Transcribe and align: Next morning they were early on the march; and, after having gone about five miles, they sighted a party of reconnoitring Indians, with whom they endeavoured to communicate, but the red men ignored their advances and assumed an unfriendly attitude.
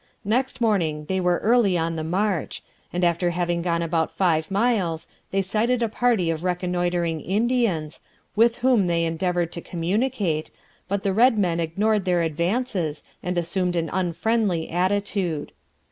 Next 0.25 0.59
morning 0.59 1.05
they 1.05 1.19
were 1.19 1.37
early 1.43 1.77
on 1.77 1.95
the 1.95 2.03
march; 2.03 2.63
and, 2.91 3.03
after 3.03 3.29
having 3.29 3.61
gone 3.61 3.83
about 3.83 4.09
five 4.17 4.49
miles, 4.49 5.07
they 5.29 5.43
sighted 5.43 5.83
a 5.83 5.87
party 5.87 6.31
of 6.31 6.43
reconnoitring 6.43 7.21
Indians, 7.21 8.01
with 8.35 8.55
whom 8.65 8.87
they 8.87 9.05
endeavoured 9.05 9.51
to 9.51 9.61
communicate, 9.61 10.49
but 10.87 11.03
the 11.03 11.13
red 11.13 11.37
men 11.37 11.59
ignored 11.59 12.05
their 12.05 12.23
advances 12.23 13.03
and 13.21 13.37
assumed 13.37 13.75
an 13.75 13.91
unfriendly 13.93 14.71
attitude. 14.71 15.51